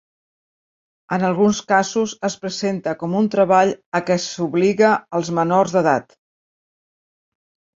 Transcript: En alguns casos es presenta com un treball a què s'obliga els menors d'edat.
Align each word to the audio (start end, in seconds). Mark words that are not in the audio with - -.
En 1.17 1.25
alguns 1.27 1.59
casos 1.71 2.15
es 2.29 2.37
presenta 2.45 2.95
com 3.03 3.13
un 3.21 3.29
treball 3.37 3.75
a 4.01 4.01
què 4.09 4.19
s'obliga 4.25 4.91
els 5.21 5.31
menors 5.41 5.77
d'edat. 5.77 6.19